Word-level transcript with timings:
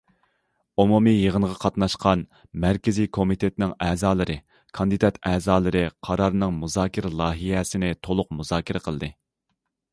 ئومۇمىي 0.83 1.17
يىغىنغا 1.23 1.57
قاتناشقان 1.63 2.23
مەركىزىي 2.63 3.09
كومىتېتنىڭ 3.19 3.75
ئەزالىرى، 3.89 4.39
كاندىدات 4.79 5.21
ئەزالىرى 5.33 5.85
قارارنىڭ 6.09 6.59
مۇزاكىرە 6.65 7.15
لايىھەسىنى 7.23 7.97
تولۇق 8.09 8.37
مۇزاكىرە 8.41 8.87
قىلدى. 8.89 9.15